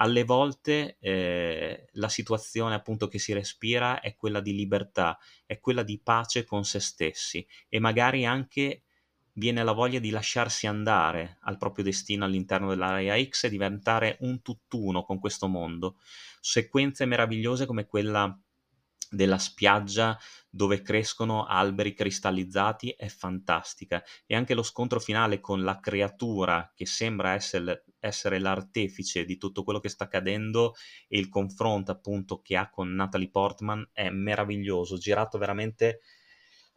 Alle 0.00 0.24
volte 0.24 0.96
eh, 1.00 1.88
la 1.92 2.08
situazione 2.08 2.74
appunto 2.74 3.08
che 3.08 3.18
si 3.18 3.32
respira 3.32 4.00
è 4.00 4.14
quella 4.14 4.40
di 4.40 4.54
libertà, 4.54 5.18
è 5.44 5.58
quella 5.58 5.82
di 5.82 6.00
pace 6.00 6.44
con 6.44 6.64
se 6.64 6.78
stessi 6.78 7.44
e 7.68 7.80
magari 7.80 8.24
anche 8.24 8.82
viene 9.32 9.62
la 9.62 9.72
voglia 9.72 9.98
di 9.98 10.10
lasciarsi 10.10 10.66
andare 10.66 11.38
al 11.42 11.56
proprio 11.56 11.84
destino 11.84 12.24
all'interno 12.24 12.68
dell'area 12.68 13.20
X 13.22 13.44
e 13.44 13.48
diventare 13.48 14.18
un 14.20 14.42
tutt'uno 14.42 15.04
con 15.04 15.18
questo 15.18 15.46
mondo. 15.46 15.96
Sequenze 16.40 17.04
meravigliose 17.04 17.66
come 17.66 17.86
quella 17.86 18.38
della 19.10 19.38
spiaggia 19.38 20.18
dove 20.50 20.82
crescono 20.82 21.44
alberi 21.44 21.94
cristallizzati 21.94 22.90
è 22.90 23.08
fantastica 23.08 24.02
e 24.26 24.34
anche 24.34 24.54
lo 24.54 24.62
scontro 24.62 24.98
finale 25.00 25.40
con 25.40 25.62
la 25.62 25.78
creatura 25.78 26.72
che 26.74 26.86
sembra 26.86 27.32
essere, 27.32 27.84
essere 28.00 28.38
l'artefice 28.38 29.24
di 29.24 29.36
tutto 29.36 29.62
quello 29.62 29.80
che 29.80 29.88
sta 29.88 30.04
accadendo 30.04 30.74
e 31.06 31.18
il 31.18 31.28
confronto 31.28 31.92
appunto 31.92 32.40
che 32.40 32.56
ha 32.56 32.70
con 32.70 32.92
Natalie 32.92 33.30
Portman 33.30 33.88
è 33.92 34.08
meraviglioso, 34.10 34.96
girato 34.96 35.38
veramente 35.38 36.00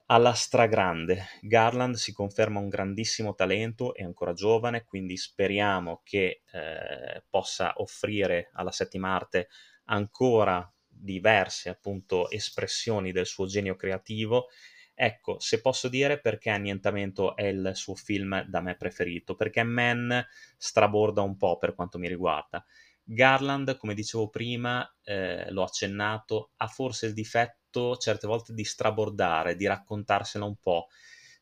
alla 0.07 0.33
stragrande. 0.33 1.25
Garland 1.41 1.95
si 1.95 2.11
conferma 2.11 2.59
un 2.59 2.67
grandissimo 2.67 3.33
talento, 3.33 3.93
è 3.93 4.03
ancora 4.03 4.33
giovane, 4.33 4.83
quindi 4.83 5.15
speriamo 5.15 6.01
che 6.03 6.43
eh, 6.51 7.23
possa 7.29 7.73
offrire 7.77 8.49
alla 8.53 8.71
settima 8.71 9.15
arte 9.15 9.47
ancora 9.85 10.69
diverse 11.01 11.69
appunto 11.69 12.29
espressioni 12.29 13.11
del 13.11 13.25
suo 13.25 13.45
genio 13.45 13.75
creativo. 13.75 14.47
Ecco, 14.93 15.39
se 15.39 15.61
posso 15.61 15.87
dire 15.87 16.19
perché 16.19 16.49
Annientamento 16.49 17.35
è 17.35 17.45
il 17.45 17.71
suo 17.73 17.95
film 17.95 18.43
da 18.43 18.61
me 18.61 18.75
preferito, 18.75 19.35
perché 19.35 19.63
Man 19.63 20.23
straborda 20.57 21.21
un 21.21 21.37
po' 21.37 21.57
per 21.57 21.73
quanto 21.73 21.97
mi 21.97 22.07
riguarda. 22.07 22.63
Garland, 23.03 23.77
come 23.77 23.93
dicevo 23.93 24.29
prima, 24.29 24.87
eh, 25.03 25.49
l'ho 25.51 25.63
accennato, 25.63 26.51
ha 26.57 26.67
forse 26.67 27.07
il 27.07 27.13
difetto 27.13 27.97
certe 27.97 28.27
volte 28.27 28.53
di 28.53 28.63
strabordare, 28.63 29.55
di 29.55 29.65
raccontarsela 29.65 30.45
un 30.45 30.57
po', 30.57 30.87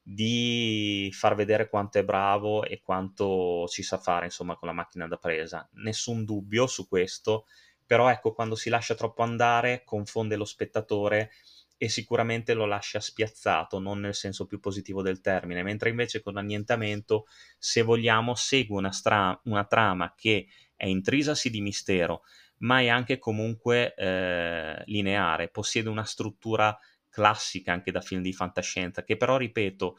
di 0.02 1.10
far 1.14 1.36
vedere 1.36 1.70
quanto 1.70 2.00
è 2.00 2.04
bravo 2.04 2.64
e 2.64 2.80
quanto 2.82 3.68
ci 3.68 3.84
sa 3.84 3.98
fare, 3.98 4.26
insomma, 4.26 4.56
con 4.56 4.68
la 4.68 4.74
macchina 4.74 5.08
da 5.08 5.18
presa. 5.18 5.68
Nessun 5.74 6.24
dubbio 6.24 6.66
su 6.66 6.88
questo, 6.88 7.46
però 7.90 8.08
ecco 8.08 8.34
quando 8.34 8.54
si 8.54 8.70
lascia 8.70 8.94
troppo 8.94 9.24
andare 9.24 9.82
confonde 9.84 10.36
lo 10.36 10.46
spettatore 10.46 11.32
e 11.76 11.90
sicuramente 11.90 12.54
lo 12.54 12.68
lascia 12.68 13.00
spiazzato, 13.00 13.80
non 13.80 14.00
nel 14.02 14.14
senso 14.14 14.46
più 14.46 14.60
positivo 14.60 15.02
del 15.02 15.22
termine, 15.22 15.64
mentre 15.64 15.90
invece 15.90 16.22
con 16.22 16.38
annientamento, 16.38 17.26
se 17.58 17.82
vogliamo, 17.82 18.36
segue 18.36 18.78
una, 18.78 18.92
stra- 18.92 19.40
una 19.46 19.64
trama 19.66 20.14
che 20.16 20.46
è 20.76 20.86
intrisasi 20.86 21.50
di 21.50 21.62
mistero, 21.62 22.22
ma 22.58 22.80
è 22.80 22.90
anche 22.90 23.18
comunque 23.18 23.96
eh, 23.96 24.84
lineare, 24.86 25.50
possiede 25.50 25.90
una 25.90 26.04
struttura 26.04 26.78
classica 27.10 27.74
anche 27.74 27.90
da 27.90 28.02
film 28.02 28.22
di 28.22 28.34
fantascienza, 28.34 29.04
che 29.04 29.18
però, 29.18 29.38
ripeto, 29.38 29.98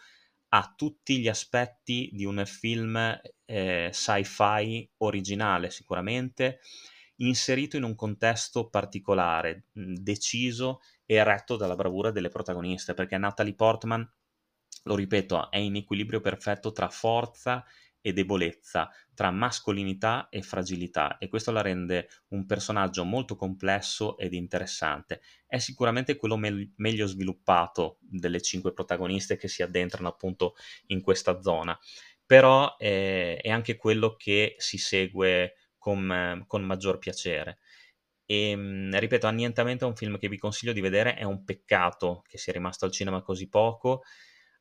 ha 0.52 0.72
tutti 0.76 1.18
gli 1.18 1.28
aspetti 1.28 2.08
di 2.12 2.24
un 2.24 2.44
film 2.46 3.20
eh, 3.46 3.90
sci-fi 3.92 4.88
originale 4.98 5.70
sicuramente, 5.70 6.60
inserito 7.20 7.76
in 7.76 7.82
un 7.82 7.94
contesto 7.94 8.68
particolare, 8.68 9.66
deciso 9.72 10.80
e 11.04 11.22
retto 11.24 11.56
dalla 11.56 11.74
bravura 11.76 12.10
delle 12.10 12.28
protagoniste, 12.28 12.94
perché 12.94 13.18
Natalie 13.18 13.54
Portman, 13.54 14.08
lo 14.84 14.94
ripeto, 14.94 15.50
è 15.50 15.58
in 15.58 15.76
equilibrio 15.76 16.20
perfetto 16.20 16.72
tra 16.72 16.88
forza 16.88 17.64
e 18.02 18.14
debolezza, 18.14 18.88
tra 19.14 19.30
mascolinità 19.30 20.30
e 20.30 20.40
fragilità 20.40 21.18
e 21.18 21.28
questo 21.28 21.50
la 21.52 21.60
rende 21.60 22.08
un 22.28 22.46
personaggio 22.46 23.04
molto 23.04 23.36
complesso 23.36 24.16
ed 24.16 24.32
interessante. 24.32 25.20
È 25.46 25.58
sicuramente 25.58 26.16
quello 26.16 26.38
me- 26.38 26.72
meglio 26.76 27.06
sviluppato 27.06 27.98
delle 28.00 28.40
cinque 28.40 28.72
protagoniste 28.72 29.36
che 29.36 29.48
si 29.48 29.62
addentrano 29.62 30.08
appunto 30.08 30.54
in 30.86 31.02
questa 31.02 31.42
zona, 31.42 31.78
però 32.24 32.76
eh, 32.78 33.36
è 33.36 33.50
anche 33.50 33.76
quello 33.76 34.16
che 34.16 34.54
si 34.58 34.78
segue 34.78 35.54
con, 35.80 36.44
con 36.46 36.62
maggior 36.62 36.98
piacere. 36.98 37.58
E 38.24 38.50
ehm, 38.50 38.96
ripeto, 38.98 39.26
Annientamento 39.26 39.84
è 39.84 39.88
un 39.88 39.96
film 39.96 40.16
che 40.18 40.28
vi 40.28 40.38
consiglio 40.38 40.72
di 40.72 40.80
vedere, 40.80 41.14
è 41.16 41.24
un 41.24 41.44
peccato 41.44 42.22
che 42.28 42.38
sia 42.38 42.52
rimasto 42.52 42.84
al 42.84 42.92
cinema 42.92 43.22
così 43.22 43.48
poco. 43.48 44.02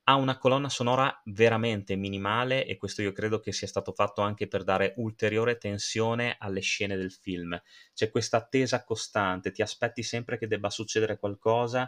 Ha 0.05 0.15
una 0.15 0.39
colonna 0.39 0.69
sonora 0.69 1.21
veramente 1.25 1.95
minimale 1.95 2.65
e 2.65 2.77
questo 2.77 3.03
io 3.03 3.11
credo 3.11 3.39
che 3.39 3.51
sia 3.51 3.67
stato 3.67 3.91
fatto 3.93 4.21
anche 4.21 4.47
per 4.47 4.63
dare 4.63 4.93
ulteriore 4.97 5.59
tensione 5.59 6.35
alle 6.39 6.61
scene 6.61 6.97
del 6.97 7.11
film. 7.11 7.59
C'è 7.93 8.09
questa 8.09 8.37
attesa 8.37 8.83
costante, 8.83 9.51
ti 9.51 9.61
aspetti 9.61 10.01
sempre 10.01 10.39
che 10.39 10.47
debba 10.47 10.71
succedere 10.71 11.19
qualcosa 11.19 11.87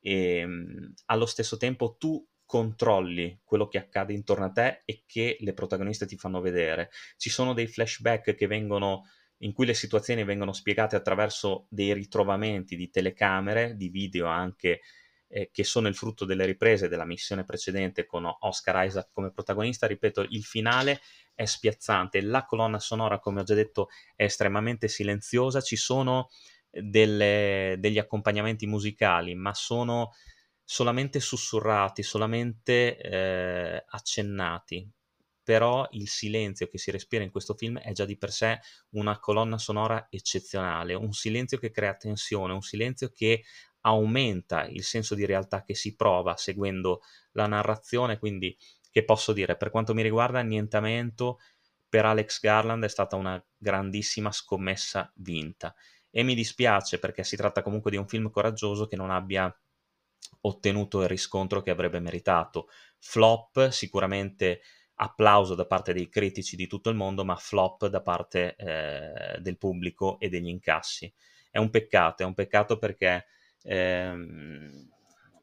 e 0.00 0.36
ehm, 0.38 0.94
allo 1.06 1.26
stesso 1.26 1.56
tempo 1.58 1.94
tu 1.96 2.26
controlli 2.50 3.38
quello 3.44 3.68
che 3.68 3.78
accade 3.78 4.12
intorno 4.12 4.46
a 4.46 4.50
te 4.50 4.82
e 4.84 5.04
che 5.06 5.36
le 5.38 5.52
protagoniste 5.52 6.04
ti 6.04 6.16
fanno 6.16 6.40
vedere. 6.40 6.90
Ci 7.16 7.30
sono 7.30 7.54
dei 7.54 7.68
flashback 7.68 8.34
che 8.34 8.48
vengono 8.48 9.04
in 9.42 9.52
cui 9.52 9.66
le 9.66 9.74
situazioni 9.74 10.24
vengono 10.24 10.52
spiegate 10.52 10.96
attraverso 10.96 11.66
dei 11.68 11.94
ritrovamenti 11.94 12.74
di 12.74 12.90
telecamere, 12.90 13.76
di 13.76 13.88
video 13.88 14.26
anche 14.26 14.80
eh, 15.28 15.50
che 15.52 15.62
sono 15.62 15.86
il 15.86 15.94
frutto 15.94 16.24
delle 16.24 16.44
riprese 16.44 16.88
della 16.88 17.04
missione 17.04 17.44
precedente 17.44 18.04
con 18.04 18.28
Oscar 18.40 18.84
Isaac 18.84 19.10
come 19.12 19.30
protagonista. 19.30 19.86
Ripeto, 19.86 20.26
il 20.30 20.42
finale 20.42 21.00
è 21.36 21.44
spiazzante, 21.44 22.20
la 22.20 22.44
colonna 22.44 22.80
sonora, 22.80 23.20
come 23.20 23.42
ho 23.42 23.44
già 23.44 23.54
detto, 23.54 23.90
è 24.16 24.24
estremamente 24.24 24.88
silenziosa, 24.88 25.60
ci 25.60 25.76
sono 25.76 26.30
delle, 26.68 27.76
degli 27.78 27.98
accompagnamenti 27.98 28.66
musicali, 28.66 29.36
ma 29.36 29.54
sono 29.54 30.10
solamente 30.70 31.18
sussurrati, 31.18 32.04
solamente 32.04 32.96
eh, 32.96 33.84
accennati, 33.88 34.88
però 35.42 35.84
il 35.90 36.06
silenzio 36.06 36.68
che 36.68 36.78
si 36.78 36.92
respira 36.92 37.24
in 37.24 37.32
questo 37.32 37.54
film 37.54 37.80
è 37.80 37.90
già 37.90 38.04
di 38.04 38.16
per 38.16 38.30
sé 38.30 38.60
una 38.90 39.18
colonna 39.18 39.58
sonora 39.58 40.06
eccezionale, 40.08 40.94
un 40.94 41.10
silenzio 41.10 41.58
che 41.58 41.72
crea 41.72 41.96
tensione, 41.96 42.52
un 42.52 42.62
silenzio 42.62 43.10
che 43.10 43.42
aumenta 43.80 44.64
il 44.66 44.84
senso 44.84 45.16
di 45.16 45.26
realtà 45.26 45.64
che 45.64 45.74
si 45.74 45.96
prova 45.96 46.36
seguendo 46.36 47.00
la 47.32 47.48
narrazione, 47.48 48.20
quindi 48.20 48.56
che 48.92 49.04
posso 49.04 49.32
dire, 49.32 49.56
per 49.56 49.70
quanto 49.70 49.92
mi 49.92 50.02
riguarda, 50.02 50.38
annientamento 50.38 51.40
per 51.88 52.04
Alex 52.04 52.38
Garland 52.38 52.84
è 52.84 52.88
stata 52.88 53.16
una 53.16 53.44
grandissima 53.56 54.30
scommessa 54.30 55.10
vinta. 55.16 55.74
E 56.10 56.22
mi 56.22 56.36
dispiace 56.36 57.00
perché 57.00 57.24
si 57.24 57.34
tratta 57.34 57.60
comunque 57.60 57.90
di 57.90 57.96
un 57.96 58.06
film 58.06 58.30
coraggioso 58.30 58.86
che 58.86 58.94
non 58.94 59.10
abbia 59.10 59.52
ottenuto 60.42 61.02
il 61.02 61.08
riscontro 61.08 61.62
che 61.62 61.70
avrebbe 61.70 62.00
meritato. 62.00 62.68
Flop 62.98 63.68
sicuramente 63.68 64.60
applauso 64.94 65.54
da 65.54 65.66
parte 65.66 65.92
dei 65.92 66.08
critici 66.08 66.56
di 66.56 66.66
tutto 66.66 66.90
il 66.90 66.96
mondo, 66.96 67.24
ma 67.24 67.36
flop 67.36 67.86
da 67.86 68.02
parte 68.02 68.54
eh, 68.56 69.40
del 69.40 69.56
pubblico 69.56 70.18
e 70.18 70.28
degli 70.28 70.48
incassi. 70.48 71.12
È 71.50 71.58
un 71.58 71.70
peccato, 71.70 72.22
è 72.22 72.26
un 72.26 72.34
peccato 72.34 72.78
perché 72.78 73.26
ehm, 73.62 74.88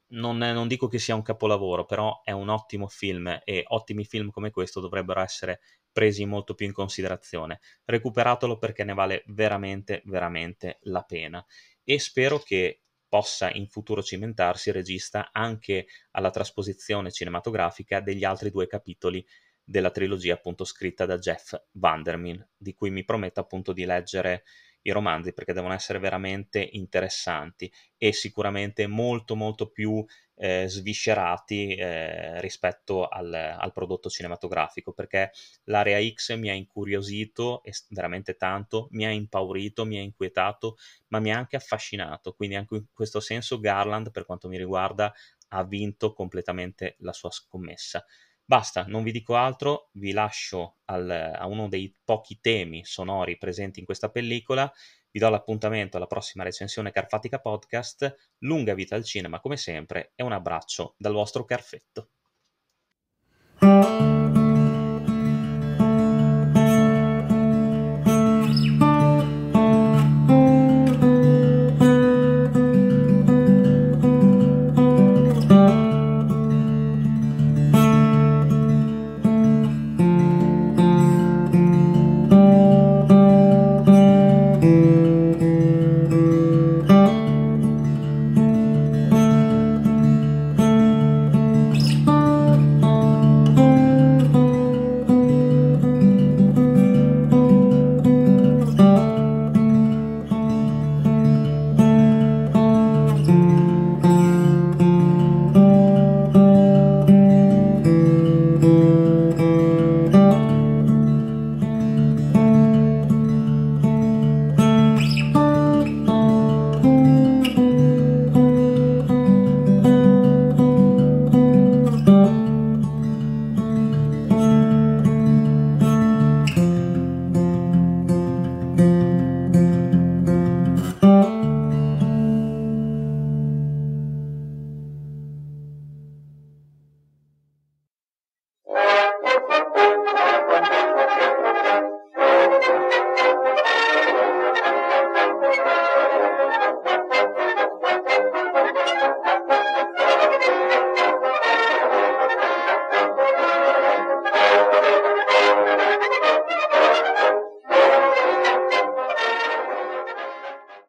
non, 0.09 0.43
è, 0.43 0.53
non, 0.53 0.67
dico 0.67 0.87
che 0.87 0.99
sia 0.99 1.15
un 1.15 1.23
capolavoro, 1.23 1.85
però 1.85 2.21
è 2.23 2.31
un 2.31 2.49
ottimo 2.49 2.87
film 2.87 3.41
e 3.43 3.63
ottimi 3.67 4.05
film 4.05 4.29
come 4.29 4.51
questo 4.51 4.79
dovrebbero 4.79 5.21
essere 5.21 5.59
presi 5.91 6.25
molto 6.25 6.53
più 6.53 6.67
in 6.67 6.73
considerazione. 6.73 7.59
Recuperatelo 7.83 8.57
perché 8.57 8.83
ne 8.83 8.93
vale 8.93 9.23
veramente, 9.27 10.03
veramente 10.05 10.77
la 10.83 11.01
pena 11.01 11.43
e 11.83 11.99
spero 11.99 12.39
che 12.39 12.81
possa 13.07 13.51
in 13.51 13.67
futuro 13.67 14.03
cimentarsi 14.03 14.71
regista 14.71 15.29
anche 15.31 15.87
alla 16.11 16.29
trasposizione 16.29 17.11
cinematografica 17.11 17.99
degli 18.01 18.23
altri 18.23 18.51
due 18.51 18.67
capitoli 18.67 19.25
della 19.63 19.91
trilogia 19.91 20.33
appunto 20.33 20.63
scritta 20.63 21.05
da 21.05 21.17
Jeff 21.17 21.53
Vandermeer, 21.71 22.47
di 22.55 22.73
cui 22.73 22.89
mi 22.89 23.03
prometto 23.03 23.39
appunto 23.39 23.73
di 23.73 23.83
leggere 23.83 24.43
i 24.87 24.91
romanzi 24.91 25.33
perché 25.33 25.53
devono 25.53 25.73
essere 25.73 25.99
veramente 25.99 26.67
interessanti 26.71 27.71
e 27.97 28.13
sicuramente 28.13 28.87
molto 28.87 29.35
molto 29.35 29.69
più 29.69 30.03
eh, 30.39 30.65
sviscerati 30.67 31.75
eh, 31.75 32.39
rispetto 32.41 33.07
al, 33.07 33.33
al, 33.33 33.73
prodotto 33.73 34.09
cinematografico 34.09 34.93
perché 34.93 35.31
l'area 35.65 35.99
X 35.99 36.35
mi 36.35 36.49
ha 36.49 36.53
incuriosito 36.53 37.61
veramente 37.89 38.37
tanto, 38.37 38.87
mi 38.91 39.05
ha 39.05 39.09
impaurito, 39.09 39.83
mi 39.83 39.97
ha 39.97 40.01
inquietato, 40.01 40.77
ma 41.07 41.19
mi 41.19 41.33
ha 41.33 41.37
anche 41.37 41.55
affascinato, 41.55 42.33
quindi 42.33 42.55
anche 42.55 42.75
in 42.75 42.85
questo 42.93 43.19
senso 43.19 43.59
Garland 43.59 44.11
per 44.11 44.25
quanto 44.25 44.47
mi 44.47 44.57
riguarda 44.57 45.13
ha 45.49 45.63
vinto 45.63 46.13
completamente 46.13 46.95
la 46.99 47.13
sua 47.13 47.31
scommessa. 47.31 48.05
Basta, 48.49 48.85
non 48.87 49.03
vi 49.03 49.11
dico 49.11 49.35
altro, 49.35 49.89
vi 49.95 50.13
lascio 50.13 50.77
al, 50.85 51.09
a 51.09 51.45
uno 51.47 51.67
dei 51.67 51.93
pochi 52.05 52.39
temi 52.39 52.85
sonori 52.85 53.37
presenti 53.37 53.79
in 53.79 53.85
questa 53.85 54.09
pellicola, 54.09 54.71
vi 55.11 55.19
do 55.19 55.27
l'appuntamento 55.27 55.97
alla 55.97 56.07
prossima 56.07 56.45
recensione 56.45 56.91
Carfatica 56.91 57.39
Podcast, 57.39 58.35
lunga 58.39 58.73
vita 58.73 58.95
al 58.95 59.03
cinema 59.03 59.41
come 59.41 59.57
sempre 59.57 60.13
e 60.15 60.23
un 60.23 60.31
abbraccio 60.31 60.95
dal 60.97 61.11
vostro 61.11 61.43
Carfetto. 61.43 62.11